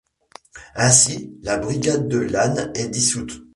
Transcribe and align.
Ainsi, 0.73 1.37
la 1.43 1.59
brigade 1.59 2.07
de 2.07 2.17
Lane 2.17 2.71
est 2.73 2.87
dissoute. 2.87 3.43